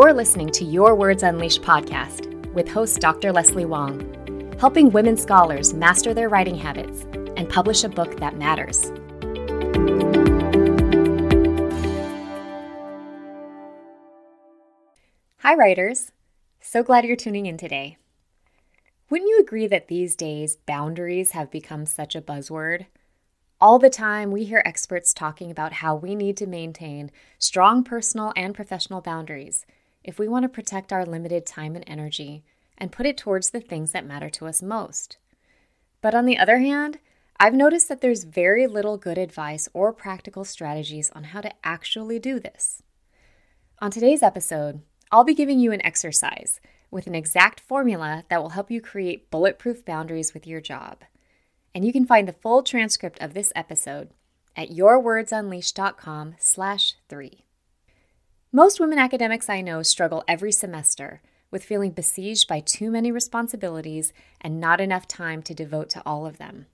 [0.00, 3.32] You're listening to Your Words Unleashed podcast with host Dr.
[3.32, 7.02] Leslie Wong, helping women scholars master their writing habits
[7.36, 8.92] and publish a book that matters.
[15.38, 16.12] Hi, writers.
[16.60, 17.98] So glad you're tuning in today.
[19.10, 22.86] Wouldn't you agree that these days boundaries have become such a buzzword?
[23.60, 28.32] All the time, we hear experts talking about how we need to maintain strong personal
[28.36, 29.66] and professional boundaries
[30.08, 32.42] if we want to protect our limited time and energy
[32.78, 35.18] and put it towards the things that matter to us most.
[36.00, 36.98] But on the other hand,
[37.38, 42.18] I've noticed that there's very little good advice or practical strategies on how to actually
[42.18, 42.82] do this.
[43.80, 44.80] On today's episode,
[45.12, 46.58] I'll be giving you an exercise
[46.90, 51.02] with an exact formula that will help you create bulletproof boundaries with your job.
[51.74, 54.08] And you can find the full transcript of this episode
[54.56, 57.44] at yourwordsunleashed.com slash three.
[58.50, 64.14] Most women academics I know struggle every semester with feeling besieged by too many responsibilities
[64.40, 66.64] and not enough time to devote to all of them.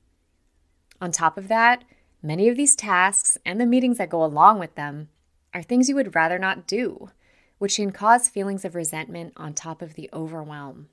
[1.00, 1.82] On top of that,
[2.22, 5.08] many of these tasks and the meetings that go along with them
[5.52, 7.10] are things you would rather not do,
[7.58, 10.88] which can cause feelings of resentment on top of the overwhelm.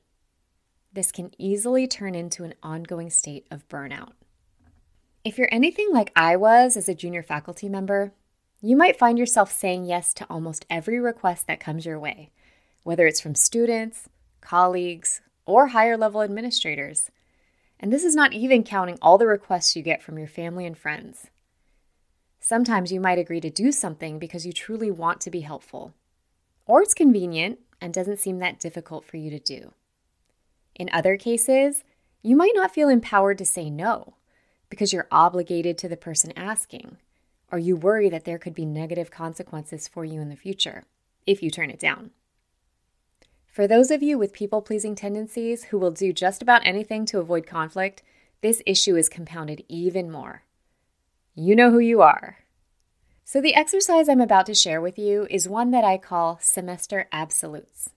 [0.91, 4.13] This can easily turn into an ongoing state of burnout.
[5.23, 8.13] If you're anything like I was as a junior faculty member,
[8.61, 12.29] you might find yourself saying yes to almost every request that comes your way,
[12.83, 14.07] whether it's from students,
[14.39, 17.09] colleagues, or higher level administrators.
[17.79, 20.77] And this is not even counting all the requests you get from your family and
[20.77, 21.31] friends.
[22.39, 25.95] Sometimes you might agree to do something because you truly want to be helpful,
[26.67, 29.73] or it's convenient and doesn't seem that difficult for you to do.
[30.75, 31.83] In other cases,
[32.21, 34.15] you might not feel empowered to say no
[34.69, 36.97] because you're obligated to the person asking
[37.51, 40.85] or you worry that there could be negative consequences for you in the future
[41.27, 42.11] if you turn it down.
[43.47, 47.19] For those of you with people pleasing tendencies who will do just about anything to
[47.19, 48.01] avoid conflict,
[48.41, 50.43] this issue is compounded even more.
[51.35, 52.37] You know who you are.
[53.25, 57.07] So, the exercise I'm about to share with you is one that I call semester
[57.11, 57.89] absolutes.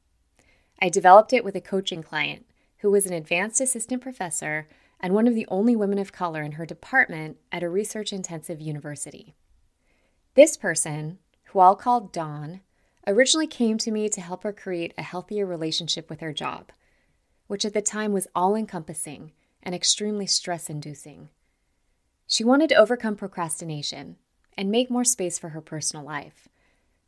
[0.81, 2.47] I developed it with a coaching client
[2.79, 4.69] who was an advanced assistant professor
[5.01, 8.61] and one of the only women of color in her department at a research intensive
[8.61, 9.35] university.
[10.35, 12.61] This person, who I'll call Dawn,
[13.07, 16.73] originally came to me to help her create a healthier relationship with her job,
[17.47, 19.31] which at the time was all encompassing
[19.63, 21.29] and extremely stress inducing.
[22.27, 24.17] She wanted to overcome procrastination
[24.59, 26.49] and make more space for her personal life,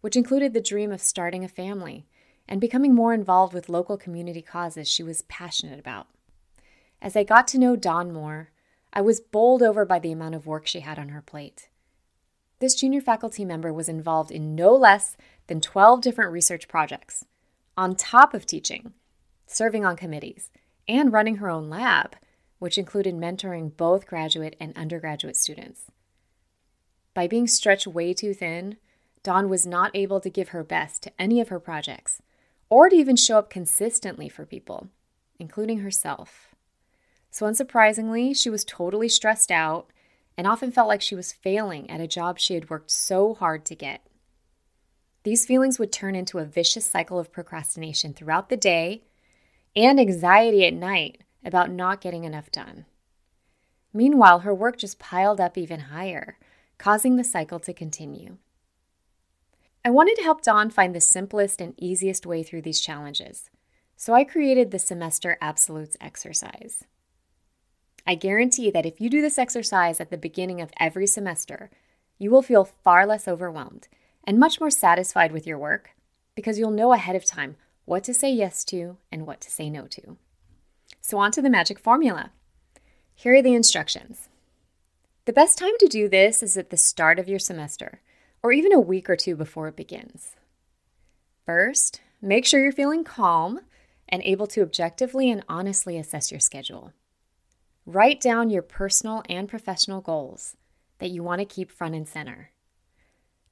[0.02, 2.06] which included the dream of starting a family
[2.48, 6.06] and becoming more involved with local community causes she was passionate about.
[7.02, 8.50] As I got to know Dawn more,
[8.92, 11.70] I was bowled over by the amount of work she had on her plate.
[12.58, 17.26] This junior faculty member was involved in no less than 12 different research projects,
[17.76, 18.94] on top of teaching,
[19.46, 20.50] serving on committees,
[20.88, 22.16] and running her own lab,
[22.58, 25.90] which included mentoring both graduate and undergraduate students.
[27.12, 28.78] By being stretched way too thin,
[29.22, 32.22] Dawn was not able to give her best to any of her projects,
[32.70, 34.88] or to even show up consistently for people,
[35.38, 36.54] including herself.
[37.30, 39.90] So, unsurprisingly, she was totally stressed out
[40.36, 43.64] and often felt like she was failing at a job she had worked so hard
[43.64, 44.06] to get.
[45.22, 49.02] These feelings would turn into a vicious cycle of procrastination throughout the day
[49.74, 52.86] and anxiety at night about not getting enough done.
[53.92, 56.38] Meanwhile, her work just piled up even higher,
[56.78, 58.36] causing the cycle to continue.
[59.84, 63.50] I wanted to help Dawn find the simplest and easiest way through these challenges,
[63.96, 66.84] so I created the Semester Absolutes exercise.
[68.06, 71.70] I guarantee that if you do this exercise at the beginning of every semester,
[72.18, 73.88] you will feel far less overwhelmed
[74.24, 75.90] and much more satisfied with your work
[76.34, 79.68] because you'll know ahead of time what to say yes to and what to say
[79.68, 80.16] no to.
[81.00, 82.30] So, on to the magic formula.
[83.14, 84.28] Here are the instructions.
[85.24, 88.00] The best time to do this is at the start of your semester,
[88.42, 90.36] or even a week or two before it begins.
[91.44, 93.60] First, make sure you're feeling calm
[94.08, 96.92] and able to objectively and honestly assess your schedule.
[97.88, 100.56] Write down your personal and professional goals
[100.98, 102.50] that you want to keep front and center.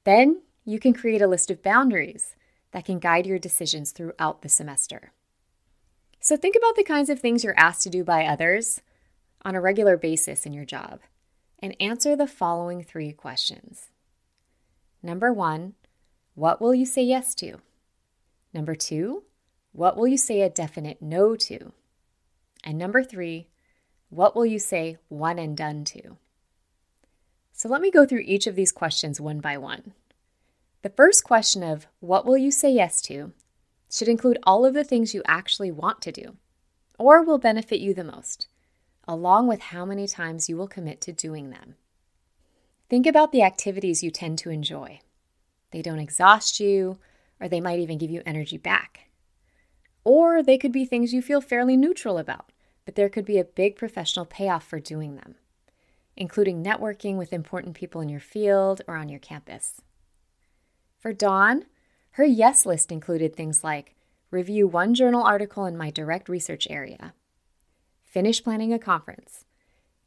[0.03, 2.35] Then you can create a list of boundaries
[2.71, 5.13] that can guide your decisions throughout the semester.
[6.19, 8.81] So think about the kinds of things you're asked to do by others
[9.43, 10.99] on a regular basis in your job
[11.59, 13.87] and answer the following three questions.
[15.01, 15.75] Number one,
[16.33, 17.59] what will you say yes to?
[18.53, 19.23] Number two,
[19.71, 21.71] what will you say a definite no to?
[22.63, 23.47] And number three,
[24.09, 26.17] what will you say one and done to?
[27.51, 29.93] So let me go through each of these questions one by one.
[30.81, 33.33] The first question of what will you say yes to
[33.89, 36.35] should include all of the things you actually want to do
[36.97, 38.47] or will benefit you the most,
[39.07, 41.75] along with how many times you will commit to doing them.
[42.89, 44.99] Think about the activities you tend to enjoy.
[45.71, 46.99] They don't exhaust you,
[47.39, 49.09] or they might even give you energy back.
[50.03, 52.51] Or they could be things you feel fairly neutral about,
[52.85, 55.35] but there could be a big professional payoff for doing them,
[56.15, 59.81] including networking with important people in your field or on your campus.
[60.99, 61.65] For Dawn,
[62.11, 63.95] her yes list included things like
[64.31, 67.13] review one journal article in my direct research area,
[68.03, 69.45] finish planning a conference,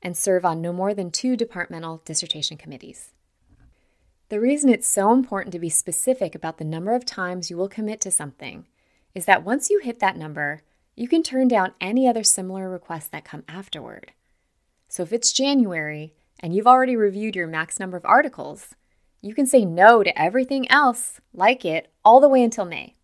[0.00, 3.12] and serve on no more than two departmental dissertation committees.
[4.28, 7.68] The reason it's so important to be specific about the number of times you will
[7.68, 8.66] commit to something
[9.14, 10.62] is that once you hit that number,
[10.98, 14.10] you can turn down any other similar requests that come afterward.
[14.88, 18.74] So if it's January and you've already reviewed your max number of articles,
[19.20, 22.96] you can say no to everything else like it all the way until May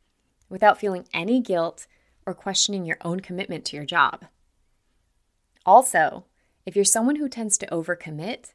[0.49, 1.87] without feeling any guilt
[2.27, 4.25] or questioning your own commitment to your job.
[5.65, 6.25] Also,
[6.67, 8.55] if you're someone who tends to overcommit,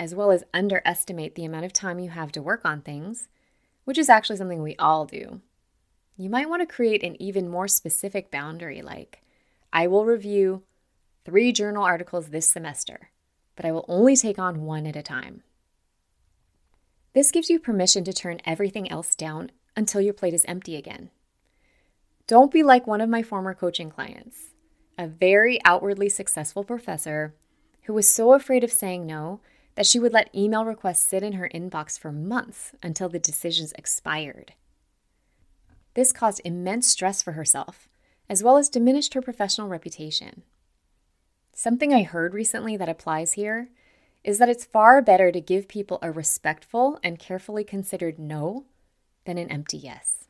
[0.00, 3.28] as well as underestimate the amount of time you have to work on things,
[3.84, 5.42] which is actually something we all do,
[6.20, 9.22] you might want to create an even more specific boundary like,
[9.72, 10.64] I will review
[11.24, 13.08] three journal articles this semester,
[13.56, 15.44] but I will only take on one at a time.
[17.14, 21.08] This gives you permission to turn everything else down until your plate is empty again.
[22.26, 24.50] Don't be like one of my former coaching clients,
[24.98, 27.34] a very outwardly successful professor
[27.84, 29.40] who was so afraid of saying no
[29.74, 33.72] that she would let email requests sit in her inbox for months until the decisions
[33.78, 34.52] expired.
[35.94, 37.88] This caused immense stress for herself,
[38.28, 40.42] as well as diminished her professional reputation.
[41.52, 43.68] Something I heard recently that applies here
[44.22, 48.64] is that it's far better to give people a respectful and carefully considered no
[49.24, 50.28] than an empty yes.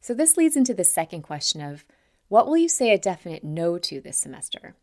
[0.00, 1.84] So, this leads into the second question of
[2.28, 4.74] what will you say a definite no to this semester?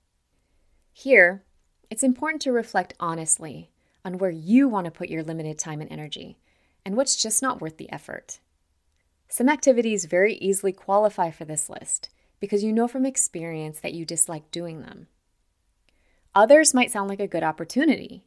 [0.93, 1.43] Here,
[1.89, 3.69] it's important to reflect honestly
[4.05, 6.37] on where you want to put your limited time and energy
[6.85, 8.39] and what's just not worth the effort.
[9.31, 12.09] Some activities very easily qualify for this list
[12.39, 15.07] because you know from experience that you dislike doing them.
[16.33, 18.23] Others might sound like a good opportunity.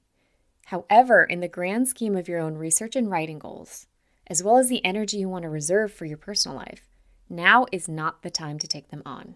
[0.67, 3.87] However, in the grand scheme of your own research and writing goals,
[4.29, 6.89] as well as the energy you want to reserve for your personal life,
[7.29, 9.35] now is not the time to take them on.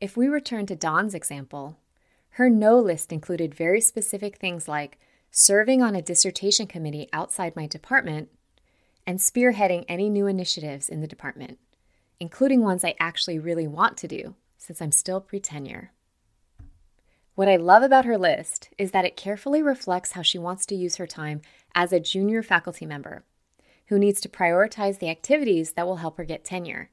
[0.00, 1.76] If we return to Dawn's example,
[2.30, 4.98] her no list included very specific things like
[5.30, 8.30] serving on a dissertation committee outside my department
[9.06, 11.58] and spearheading any new initiatives in the department,
[12.20, 15.92] including ones I actually really want to do since I'm still pre tenure.
[17.34, 20.76] What I love about her list is that it carefully reflects how she wants to
[20.76, 21.42] use her time
[21.74, 23.24] as a junior faculty member
[23.88, 26.90] who needs to prioritize the activities that will help her get tenure.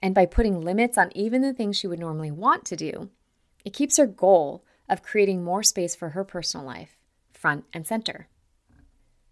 [0.00, 3.10] And by putting limits on even the things she would normally want to do,
[3.64, 6.96] it keeps her goal of creating more space for her personal life
[7.32, 8.28] front and center.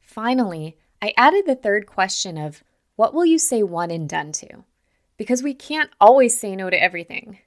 [0.00, 2.62] Finally, I added the third question of
[2.96, 4.64] what will you say one and done to?
[5.16, 7.38] Because we can't always say no to everything.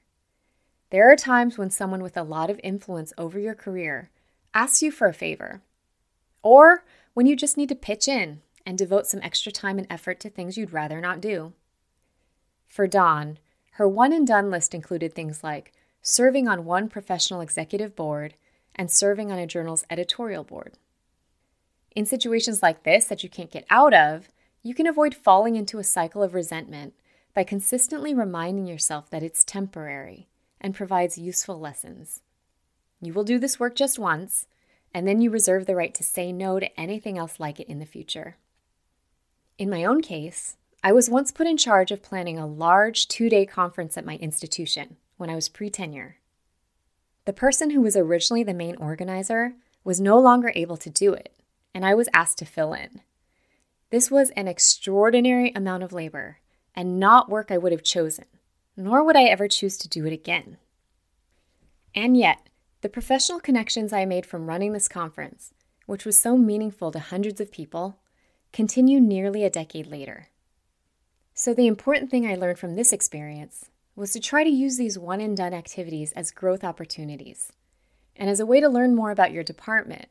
[0.90, 4.10] There are times when someone with a lot of influence over your career
[4.54, 5.62] asks you for a favor,
[6.42, 6.84] or
[7.14, 10.30] when you just need to pitch in and devote some extra time and effort to
[10.30, 11.52] things you'd rather not do.
[12.68, 13.38] For Dawn,
[13.72, 18.34] her one and done list included things like serving on one professional executive board,
[18.74, 20.74] and serving on a journal's editorial board.
[21.98, 24.28] In situations like this that you can't get out of,
[24.62, 26.94] you can avoid falling into a cycle of resentment
[27.34, 30.28] by consistently reminding yourself that it's temporary
[30.60, 32.22] and provides useful lessons.
[33.00, 34.46] You will do this work just once,
[34.94, 37.80] and then you reserve the right to say no to anything else like it in
[37.80, 38.36] the future.
[39.58, 43.28] In my own case, I was once put in charge of planning a large two
[43.28, 46.18] day conference at my institution when I was pre tenure.
[47.24, 51.32] The person who was originally the main organizer was no longer able to do it,
[51.78, 53.02] and I was asked to fill in.
[53.90, 56.38] This was an extraordinary amount of labor
[56.74, 58.24] and not work I would have chosen,
[58.76, 60.56] nor would I ever choose to do it again.
[61.94, 62.48] And yet,
[62.80, 65.54] the professional connections I made from running this conference,
[65.86, 68.00] which was so meaningful to hundreds of people,
[68.52, 70.30] continue nearly a decade later.
[71.32, 74.98] So, the important thing I learned from this experience was to try to use these
[74.98, 77.52] one and done activities as growth opportunities
[78.16, 80.08] and as a way to learn more about your department,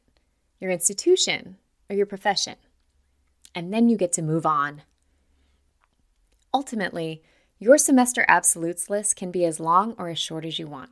[0.59, 1.57] your institution,
[1.89, 2.55] or your profession.
[3.55, 4.83] And then you get to move on.
[6.53, 7.21] Ultimately,
[7.59, 10.91] your semester absolutes list can be as long or as short as you want.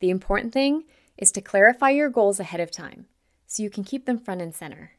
[0.00, 0.84] The important thing
[1.16, 3.06] is to clarify your goals ahead of time
[3.46, 4.92] so you can keep them front and center.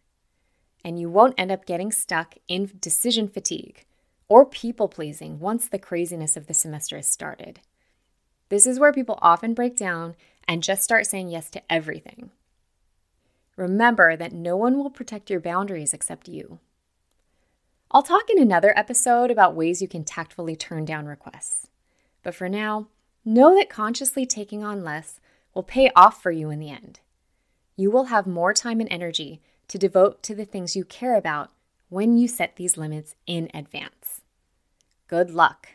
[0.83, 3.85] And you won't end up getting stuck in decision fatigue
[4.27, 7.59] or people pleasing once the craziness of the semester has started.
[8.49, 10.15] This is where people often break down
[10.47, 12.31] and just start saying yes to everything.
[13.55, 16.59] Remember that no one will protect your boundaries except you.
[17.91, 21.67] I'll talk in another episode about ways you can tactfully turn down requests.
[22.23, 22.87] But for now,
[23.23, 25.19] know that consciously taking on less
[25.53, 26.99] will pay off for you in the end.
[27.77, 31.51] You will have more time and energy to devote to the things you care about
[31.89, 34.21] when you set these limits in advance.
[35.07, 35.69] Good luck.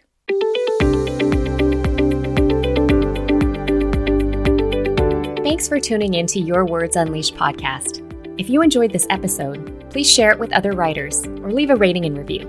[5.51, 8.07] Thanks for tuning in to Your Words Unleashed podcast.
[8.39, 12.05] If you enjoyed this episode, please share it with other writers or leave a rating
[12.05, 12.45] and review.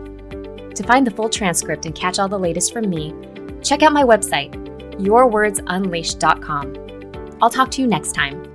[0.75, 3.15] To find the full transcript and catch all the latest from me,
[3.63, 4.53] check out my website,
[4.99, 7.37] yourwordsunleashed.com.
[7.41, 8.45] I'll talk to you next time.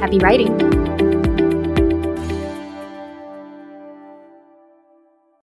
[0.00, 0.71] Happy writing!